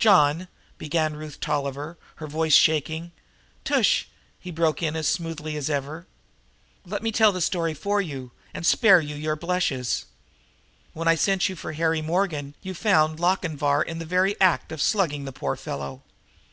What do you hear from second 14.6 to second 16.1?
of slugging the poor fellow.